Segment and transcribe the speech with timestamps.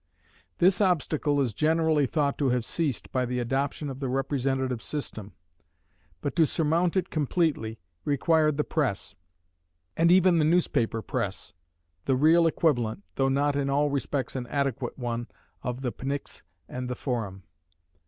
[0.57, 5.33] This obstacle is generally thought to have ceased by the adoption of the representative system.
[6.21, 9.13] But to surmount it completely, required the press,
[9.95, 11.53] and even the newspaper press,
[12.05, 15.27] the real equivalent, though not in all respects an adequate one,
[15.61, 17.43] of the Pnyx and the Forum.